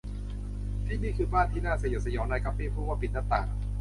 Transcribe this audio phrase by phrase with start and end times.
[0.85, 3.47] ที่นี่คือบ้านที่น่าสยดสยอง นายกั๊ปปี้พูดว่า ปิดหน้าต่าง